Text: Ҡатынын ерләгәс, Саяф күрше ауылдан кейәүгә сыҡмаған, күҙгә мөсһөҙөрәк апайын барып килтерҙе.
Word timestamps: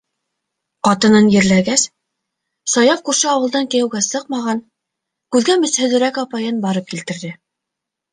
Ҡатынын 0.85 1.27
ерләгәс, 1.33 1.81
Саяф 2.75 3.03
күрше 3.09 3.29
ауылдан 3.33 3.67
кейәүгә 3.73 4.01
сыҡмаған, 4.05 4.63
күҙгә 5.37 5.59
мөсһөҙөрәк 5.65 6.19
апайын 6.23 6.59
барып 6.65 6.89
килтерҙе. 6.95 7.31